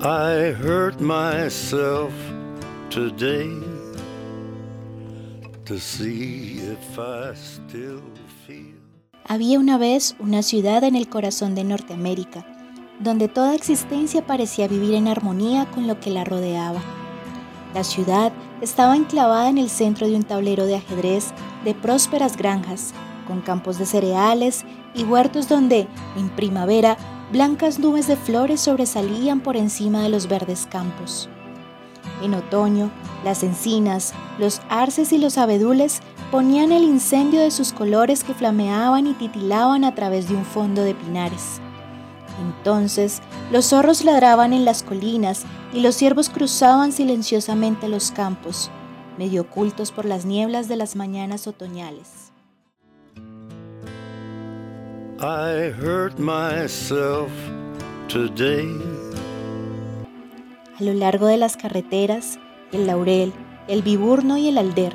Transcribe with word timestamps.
I 0.00 0.52
hurt 0.52 1.00
myself 1.00 2.12
today 2.88 3.50
to 5.64 5.76
see 5.76 6.60
if 6.60 6.96
I 6.96 7.34
still 7.34 8.00
feel. 8.46 8.76
Había 9.26 9.58
una 9.58 9.76
vez 9.76 10.14
una 10.20 10.44
ciudad 10.44 10.84
en 10.84 10.94
el 10.94 11.08
corazón 11.08 11.56
de 11.56 11.64
Norteamérica, 11.64 12.46
donde 13.00 13.26
toda 13.26 13.56
existencia 13.56 14.24
parecía 14.24 14.68
vivir 14.68 14.94
en 14.94 15.08
armonía 15.08 15.66
con 15.66 15.88
lo 15.88 15.98
que 15.98 16.10
la 16.10 16.22
rodeaba. 16.22 16.80
La 17.74 17.82
ciudad 17.82 18.32
estaba 18.60 18.94
enclavada 18.94 19.48
en 19.48 19.58
el 19.58 19.68
centro 19.68 20.06
de 20.06 20.14
un 20.14 20.22
tablero 20.22 20.66
de 20.66 20.76
ajedrez 20.76 21.32
de 21.64 21.74
prósperas 21.74 22.36
granjas, 22.36 22.94
con 23.26 23.40
campos 23.40 23.78
de 23.78 23.86
cereales 23.86 24.64
y 24.94 25.02
huertos 25.02 25.48
donde, 25.48 25.88
en 26.16 26.28
primavera, 26.30 26.96
blancas 27.32 27.78
nubes 27.78 28.06
de 28.06 28.16
flores 28.16 28.60
sobresalían 28.60 29.40
por 29.40 29.56
encima 29.56 30.02
de 30.02 30.08
los 30.08 30.28
verdes 30.28 30.66
campos. 30.70 31.28
En 32.22 32.34
otoño, 32.34 32.90
las 33.24 33.42
encinas, 33.42 34.12
los 34.38 34.60
arces 34.68 35.12
y 35.12 35.18
los 35.18 35.38
abedules 35.38 36.00
ponían 36.30 36.72
el 36.72 36.82
incendio 36.82 37.40
de 37.40 37.50
sus 37.50 37.72
colores 37.72 38.24
que 38.24 38.34
flameaban 38.34 39.06
y 39.06 39.14
titilaban 39.14 39.84
a 39.84 39.94
través 39.94 40.28
de 40.28 40.34
un 40.34 40.44
fondo 40.44 40.82
de 40.82 40.94
pinares. 40.94 41.60
Entonces 42.40 43.20
los 43.50 43.66
zorros 43.66 44.04
ladraban 44.04 44.52
en 44.52 44.64
las 44.64 44.82
colinas 44.82 45.44
y 45.72 45.80
los 45.80 45.96
ciervos 45.96 46.28
cruzaban 46.28 46.92
silenciosamente 46.92 47.88
los 47.88 48.10
campos, 48.10 48.70
medio 49.18 49.42
ocultos 49.42 49.92
por 49.92 50.04
las 50.04 50.24
nieblas 50.24 50.68
de 50.68 50.76
las 50.76 50.96
mañanas 50.96 51.46
otoñales. 51.46 52.27
I 55.20 55.72
hurt 55.72 56.16
myself 56.20 57.32
today. 58.06 58.70
A 60.78 60.84
lo 60.84 60.94
largo 60.94 61.26
de 61.26 61.36
las 61.36 61.56
carreteras, 61.56 62.38
el 62.70 62.86
laurel, 62.86 63.32
el 63.66 63.82
viburno 63.82 64.38
y 64.38 64.46
el 64.46 64.58
alder, 64.58 64.94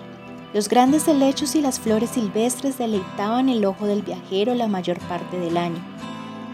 los 0.53 0.69
grandes 0.69 1.09
helechos 1.09 1.55
y 1.55 1.61
las 1.61 1.77
flores 1.77 2.11
silvestres 2.11 2.77
deleitaban 2.77 3.49
el 3.49 3.65
ojo 3.65 3.85
del 3.85 4.01
viajero 4.01 4.55
la 4.55 4.69
mayor 4.69 4.97
parte 5.09 5.37
del 5.37 5.57
año. 5.57 5.83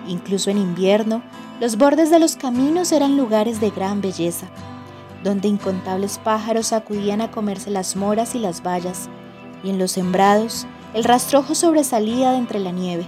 Incluso 0.08 0.50
en 0.50 0.58
invierno, 0.58 1.22
los 1.59 1.78
bordes 1.78 2.09
de 2.09 2.17
los 2.17 2.38
caminos 2.38 2.92
eran 2.92 3.17
lugares 3.17 3.61
de 3.61 3.70
gran 3.70 4.02
belleza, 4.02 4.48
donde 5.23 5.48
incontables 5.48 6.17
pájaros 6.17 6.73
acudían 6.73 7.22
a 7.22 7.30
comerse 7.30 7.70
las 7.70 7.95
moras 7.95 8.33
y 8.33 8.39
las 8.39 8.64
bayas, 8.64 9.09
y 9.64 9.70
en 9.70 9.78
los 9.78 9.92
sembrados 9.92 10.66
el 10.95 11.04
rastrojo 11.04 11.54
sobresalía 11.54 12.31
de 12.31 12.38
entre 12.39 12.59
la 12.59 12.72
nieve. 12.72 13.08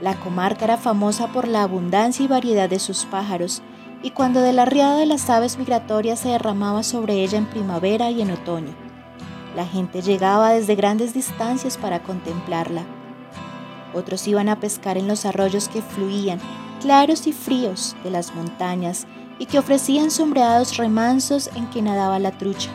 La 0.00 0.18
comarca 0.18 0.64
era 0.64 0.76
famosa 0.76 1.28
por 1.28 1.46
la 1.46 1.62
abundancia 1.62 2.24
y 2.24 2.28
variedad 2.28 2.68
de 2.68 2.78
sus 2.78 3.04
pájaros, 3.04 3.62
y 4.02 4.10
cuando 4.10 4.40
de 4.40 4.52
la 4.52 4.64
riada 4.64 4.96
de 4.98 5.06
las 5.06 5.30
aves 5.30 5.56
migratorias 5.56 6.20
se 6.20 6.28
derramaba 6.28 6.82
sobre 6.82 7.22
ella 7.22 7.38
en 7.38 7.46
primavera 7.46 8.10
y 8.10 8.20
en 8.20 8.32
otoño, 8.32 8.74
la 9.54 9.64
gente 9.64 10.02
llegaba 10.02 10.50
desde 10.50 10.74
grandes 10.74 11.14
distancias 11.14 11.78
para 11.78 12.02
contemplarla. 12.02 12.82
Otros 13.94 14.26
iban 14.26 14.48
a 14.48 14.58
pescar 14.58 14.98
en 14.98 15.06
los 15.06 15.24
arroyos 15.24 15.68
que 15.68 15.80
fluían, 15.80 16.40
claros 16.80 17.26
y 17.26 17.32
fríos, 17.32 17.94
de 18.02 18.10
las 18.10 18.34
montañas 18.34 19.06
y 19.38 19.46
que 19.46 19.58
ofrecían 19.58 20.10
sombreados 20.10 20.76
remansos 20.76 21.48
en 21.54 21.70
que 21.70 21.82
nadaba 21.82 22.18
la 22.18 22.32
trucha. 22.32 22.70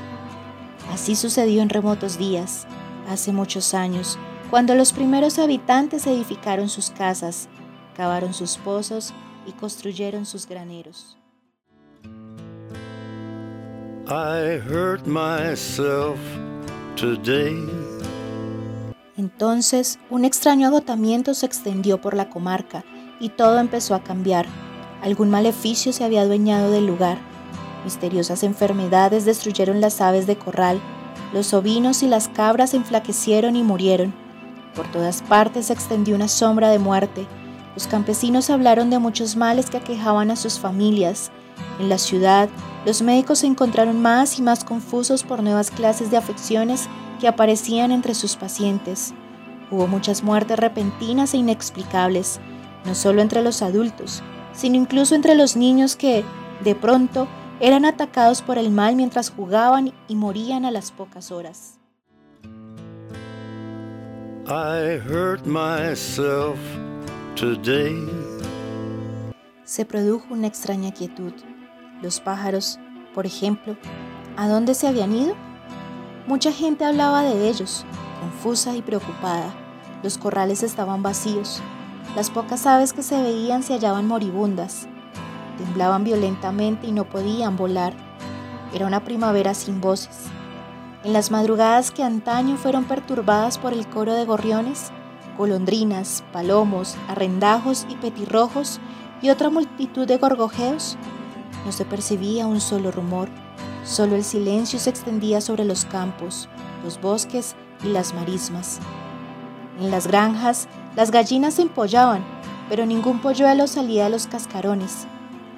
Así 0.91 1.15
sucedió 1.15 1.61
en 1.61 1.69
remotos 1.69 2.17
días, 2.17 2.65
hace 3.09 3.33
muchos 3.33 3.73
años, 3.73 4.17
cuando 4.49 4.73
los 4.73 4.93
primeros 4.93 5.37
habitantes 5.37 6.07
edificaron 6.07 6.69
sus 6.69 6.89
casas, 6.89 7.49
cavaron 7.95 8.33
sus 8.33 8.57
pozos 8.57 9.13
y 9.45 9.51
construyeron 9.51 10.25
sus 10.25 10.47
graneros. 10.47 11.17
I 14.07 14.59
hurt 14.67 15.05
myself 15.05 16.17
today. 16.95 17.55
Entonces, 19.17 19.99
un 20.09 20.25
extraño 20.25 20.67
agotamiento 20.67 21.33
se 21.35 21.45
extendió 21.45 22.01
por 22.01 22.15
la 22.15 22.29
comarca 22.29 22.83
y 23.19 23.29
todo 23.29 23.59
empezó 23.59 23.93
a 23.93 24.03
cambiar. 24.03 24.47
Algún 25.03 25.29
maleficio 25.29 25.93
se 25.93 26.03
había 26.03 26.21
adueñado 26.21 26.71
del 26.71 26.87
lugar. 26.87 27.19
Misteriosas 27.83 28.43
enfermedades 28.43 29.25
destruyeron 29.25 29.79
las 29.79 30.01
aves 30.01 30.25
de 30.25 30.37
corral. 30.37 30.79
Los 31.33 31.53
ovinos 31.53 32.01
y 32.01 32.07
las 32.07 32.29
cabras 32.29 32.73
enflaquecieron 32.73 33.55
y 33.55 33.63
murieron. 33.63 34.28
Por 34.79 34.89
todas 34.93 35.21
partes 35.23 35.65
se 35.65 35.73
extendió 35.73 36.15
una 36.15 36.29
sombra 36.29 36.69
de 36.69 36.79
muerte. 36.79 37.27
Los 37.75 37.85
campesinos 37.85 38.49
hablaron 38.49 38.89
de 38.89 38.97
muchos 38.97 39.35
males 39.35 39.69
que 39.69 39.75
aquejaban 39.75 40.31
a 40.31 40.37
sus 40.37 40.57
familias. 40.57 41.31
En 41.81 41.89
la 41.89 41.97
ciudad, 41.97 42.47
los 42.85 43.01
médicos 43.01 43.39
se 43.39 43.47
encontraron 43.47 44.01
más 44.01 44.39
y 44.39 44.41
más 44.41 44.63
confusos 44.63 45.23
por 45.23 45.43
nuevas 45.43 45.69
clases 45.69 46.11
de 46.11 46.15
afecciones 46.15 46.87
que 47.19 47.27
aparecían 47.27 47.91
entre 47.91 48.15
sus 48.15 48.37
pacientes. 48.37 49.13
Hubo 49.69 49.85
muchas 49.87 50.23
muertes 50.23 50.57
repentinas 50.57 51.33
e 51.33 51.39
inexplicables, 51.39 52.39
no 52.85 52.95
solo 52.95 53.21
entre 53.21 53.43
los 53.43 53.61
adultos, 53.61 54.23
sino 54.53 54.77
incluso 54.77 55.13
entre 55.13 55.35
los 55.35 55.57
niños 55.57 55.97
que, 55.97 56.23
de 56.63 56.73
pronto, 56.73 57.27
eran 57.59 57.83
atacados 57.83 58.41
por 58.41 58.57
el 58.57 58.71
mal 58.71 58.95
mientras 58.95 59.29
jugaban 59.29 59.91
y 60.07 60.15
morían 60.15 60.63
a 60.63 60.71
las 60.71 60.93
pocas 60.93 61.33
horas. 61.33 61.78
I 64.51 64.97
hurt 65.07 65.45
myself 65.45 66.57
today. 67.35 68.03
Se 69.63 69.85
produjo 69.85 70.33
una 70.33 70.47
extraña 70.47 70.91
quietud. 70.91 71.33
Los 72.01 72.19
pájaros, 72.19 72.79
por 73.13 73.27
ejemplo, 73.27 73.77
¿a 74.37 74.47
dónde 74.47 74.73
se 74.73 74.87
habían 74.87 75.13
ido? 75.13 75.35
Mucha 76.25 76.51
gente 76.51 76.83
hablaba 76.83 77.21
de 77.21 77.47
ellos, 77.47 77.85
confusa 78.21 78.75
y 78.75 78.81
preocupada. 78.81 79.53
Los 80.01 80.17
corrales 80.17 80.63
estaban 80.63 81.03
vacíos. 81.03 81.61
Las 82.15 82.31
pocas 82.31 82.65
aves 82.65 82.91
que 82.91 83.03
se 83.03 83.21
veían 83.21 83.61
se 83.61 83.73
hallaban 83.73 84.07
moribundas. 84.07 84.87
Temblaban 85.59 86.03
violentamente 86.03 86.87
y 86.87 86.91
no 86.91 87.07
podían 87.07 87.55
volar. 87.55 87.93
Era 88.73 88.87
una 88.87 89.03
primavera 89.03 89.53
sin 89.53 89.79
voces. 89.79 90.31
En 91.03 91.13
las 91.13 91.31
madrugadas 91.31 91.91
que 91.91 92.03
antaño 92.03 92.57
fueron 92.57 92.83
perturbadas 92.83 93.57
por 93.57 93.71
el 93.71 93.87
coro 93.87 94.13
de 94.15 94.25
gorriones, 94.25 94.91
golondrinas, 95.37 96.25
palomos, 96.33 96.97
arrendajos 97.07 97.85
y 97.89 97.95
petirrojos 97.95 98.81
y 99.21 99.29
otra 99.29 99.49
multitud 99.49 100.05
de 100.05 100.17
gorgojeos, 100.17 100.97
no 101.65 101.71
se 101.71 101.85
percibía 101.85 102.47
un 102.47 102.59
solo 102.59 102.91
rumor, 102.91 103.29
solo 103.85 104.17
el 104.17 104.25
silencio 104.25 104.77
se 104.77 104.89
extendía 104.89 105.39
sobre 105.39 105.63
los 105.63 105.85
campos, 105.85 106.49
los 106.83 106.99
bosques 106.99 107.55
y 107.83 107.87
las 107.87 108.13
marismas. 108.13 108.79
En 109.79 109.91
las 109.91 110.05
granjas, 110.05 110.67
las 110.97 111.11
gallinas 111.11 111.53
se 111.53 111.61
empollaban, 111.61 112.25
pero 112.67 112.85
ningún 112.85 113.19
polluelo 113.19 113.67
salía 113.67 114.03
de 114.05 114.09
los 114.09 114.27
cascarones. 114.27 115.07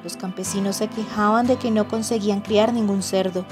Los 0.03 0.18
campesinos 0.18 0.75
se 0.75 0.88
quejaban 0.88 1.47
de 1.47 1.58
que 1.58 1.72
no 1.72 1.88
conseguían 1.88 2.41
criar 2.41 2.73
ningún 2.73 3.02
cerdo. 3.02 3.46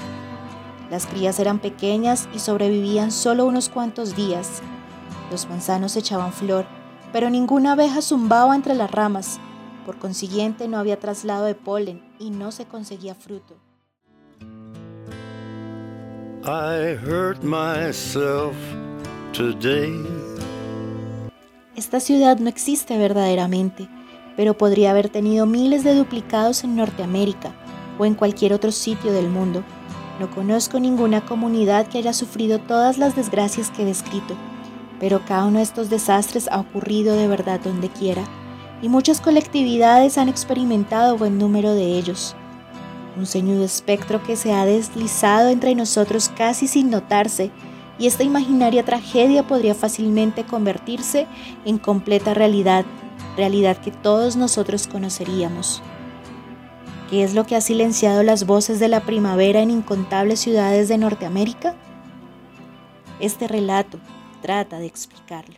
Las 0.90 1.06
crías 1.06 1.38
eran 1.38 1.60
pequeñas 1.60 2.28
y 2.34 2.40
sobrevivían 2.40 3.12
solo 3.12 3.46
unos 3.46 3.68
cuantos 3.68 4.16
días. 4.16 4.60
Los 5.30 5.48
manzanos 5.48 5.96
echaban 5.96 6.32
flor, 6.32 6.66
pero 7.12 7.30
ninguna 7.30 7.72
abeja 7.72 8.02
zumbaba 8.02 8.56
entre 8.56 8.74
las 8.74 8.90
ramas. 8.90 9.38
Por 9.86 9.98
consiguiente, 9.98 10.66
no 10.66 10.78
había 10.78 10.98
traslado 10.98 11.44
de 11.44 11.54
polen 11.54 12.02
y 12.18 12.30
no 12.30 12.50
se 12.50 12.66
conseguía 12.66 13.14
fruto. 13.14 13.54
I 16.42 16.96
hurt 17.06 17.42
myself 17.44 18.56
today. 19.32 20.04
Esta 21.76 22.00
ciudad 22.00 22.38
no 22.38 22.48
existe 22.48 22.98
verdaderamente, 22.98 23.88
pero 24.36 24.58
podría 24.58 24.90
haber 24.90 25.08
tenido 25.08 25.46
miles 25.46 25.84
de 25.84 25.94
duplicados 25.94 26.64
en 26.64 26.76
Norteamérica 26.76 27.54
o 27.98 28.04
en 28.04 28.14
cualquier 28.14 28.52
otro 28.52 28.72
sitio 28.72 29.12
del 29.12 29.28
mundo. 29.28 29.62
No 30.20 30.30
conozco 30.30 30.78
ninguna 30.78 31.24
comunidad 31.24 31.86
que 31.86 31.96
haya 31.96 32.12
sufrido 32.12 32.58
todas 32.58 32.98
las 32.98 33.16
desgracias 33.16 33.70
que 33.70 33.82
he 33.82 33.86
descrito, 33.86 34.36
pero 35.00 35.24
cada 35.24 35.46
uno 35.46 35.56
de 35.56 35.62
estos 35.62 35.88
desastres 35.88 36.46
ha 36.52 36.60
ocurrido 36.60 37.16
de 37.16 37.26
verdad 37.26 37.58
donde 37.58 37.88
quiera, 37.88 38.22
y 38.82 38.90
muchas 38.90 39.22
colectividades 39.22 40.18
han 40.18 40.28
experimentado 40.28 41.16
buen 41.16 41.38
número 41.38 41.72
de 41.72 41.96
ellos. 41.96 42.36
Un 43.16 43.24
ceñudo 43.24 43.64
espectro 43.64 44.22
que 44.22 44.36
se 44.36 44.52
ha 44.52 44.66
deslizado 44.66 45.48
entre 45.48 45.74
nosotros 45.74 46.28
casi 46.28 46.66
sin 46.66 46.90
notarse, 46.90 47.50
y 47.98 48.06
esta 48.06 48.22
imaginaria 48.22 48.84
tragedia 48.84 49.46
podría 49.46 49.74
fácilmente 49.74 50.44
convertirse 50.44 51.28
en 51.64 51.78
completa 51.78 52.34
realidad, 52.34 52.84
realidad 53.38 53.78
que 53.78 53.90
todos 53.90 54.36
nosotros 54.36 54.86
conoceríamos. 54.86 55.82
¿Qué 57.10 57.24
es 57.24 57.34
lo 57.34 57.44
que 57.44 57.56
ha 57.56 57.60
silenciado 57.60 58.22
las 58.22 58.46
voces 58.46 58.78
de 58.78 58.86
la 58.86 59.00
primavera 59.00 59.60
en 59.60 59.72
incontables 59.72 60.38
ciudades 60.38 60.86
de 60.88 60.96
Norteamérica? 60.96 61.74
Este 63.18 63.48
relato 63.48 63.98
trata 64.42 64.78
de 64.78 64.86
explicarlo. 64.86 65.56